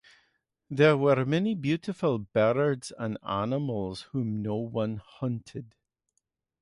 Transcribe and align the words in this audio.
There 0.67 0.97
were 0.97 1.25
many 1.25 1.53
beautiful 1.53 2.17
birds 2.17 2.91
and 2.97 3.19
animals 3.21 4.01
whom 4.13 4.41
no 4.41 4.55
one 4.55 4.97
hunted. 4.97 5.75